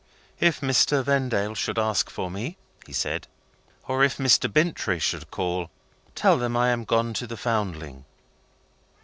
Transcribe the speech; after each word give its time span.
"If 0.39 0.61
Mr. 0.61 1.03
Vendale 1.03 1.53
should 1.53 1.77
ask 1.77 2.09
for 2.09 2.31
me," 2.31 2.57
he 2.87 2.91
said, 2.91 3.27
"or 3.87 4.03
if 4.03 4.17
Mr. 4.17 4.51
Bintrey 4.51 4.97
should 4.97 5.29
call, 5.29 5.69
tell 6.15 6.39
them 6.39 6.57
I 6.57 6.69
am 6.69 6.85
gone 6.85 7.13
to 7.13 7.27
the 7.27 7.37
Foundling." 7.37 8.05